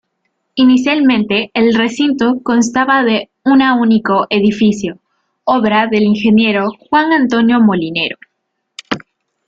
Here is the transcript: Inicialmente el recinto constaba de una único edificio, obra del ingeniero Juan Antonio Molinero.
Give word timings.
Inicialmente 0.55 1.51
el 1.53 1.75
recinto 1.75 2.39
constaba 2.41 3.03
de 3.03 3.29
una 3.45 3.75
único 3.75 4.25
edificio, 4.31 4.97
obra 5.43 5.85
del 5.85 6.01
ingeniero 6.05 6.71
Juan 6.89 7.11
Antonio 7.13 7.59
Molinero. 7.59 8.17